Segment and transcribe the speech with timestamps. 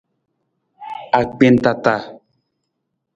[1.19, 1.95] Agbentata.